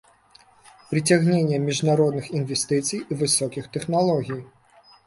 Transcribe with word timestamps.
Прыцягненне 0.93 1.59
міжнародных 1.67 2.33
інвестыцый 2.41 2.99
і 3.11 3.23
высокіх 3.25 3.73
тэхналогій. 3.79 4.45